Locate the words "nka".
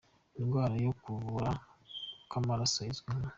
3.19-3.29